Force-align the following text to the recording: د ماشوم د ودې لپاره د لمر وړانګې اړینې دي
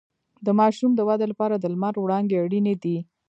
د 0.45 0.47
ماشوم 0.59 0.91
د 0.95 1.01
ودې 1.07 1.25
لپاره 1.31 1.55
د 1.57 1.65
لمر 1.73 1.93
وړانګې 1.99 2.37
اړینې 2.43 2.73
دي 2.83 2.97